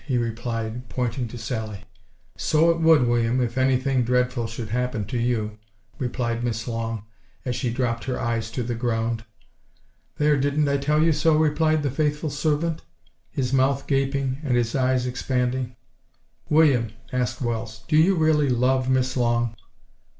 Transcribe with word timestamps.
he 0.07 0.17
replied, 0.17 0.89
pointing 0.89 1.27
to 1.27 1.37
Sally. 1.37 1.81
"So 2.35 2.71
it 2.71 2.79
would, 2.81 3.05
William, 3.07 3.39
if 3.39 3.55
any 3.55 3.77
thing 3.77 4.01
dreadful 4.01 4.47
should 4.47 4.69
happen 4.69 5.05
to 5.05 5.17
you!" 5.19 5.59
replied 5.99 6.43
Miss 6.43 6.67
Long, 6.67 7.03
as 7.45 7.55
she 7.55 7.69
dropped 7.71 8.05
her 8.05 8.19
eyes 8.19 8.49
to 8.53 8.63
the 8.63 8.73
ground. 8.73 9.25
"There, 10.17 10.37
didn't 10.37 10.67
I 10.67 10.77
tell 10.77 11.03
you 11.03 11.13
so?" 11.13 11.35
replied 11.37 11.83
the 11.83 11.91
faithful 11.91 12.31
servant, 12.31 12.81
his 13.29 13.53
mouth 13.53 13.85
gaping 13.85 14.39
and 14.41 14.57
his 14.57 14.73
eyes 14.73 15.05
expanding. 15.05 15.75
"William," 16.49 16.87
asked 17.13 17.39
Wells, 17.39 17.83
"do 17.87 17.95
you 17.95 18.15
really 18.15 18.49
love 18.49 18.89
Miss 18.89 19.15
Long?" 19.15 19.55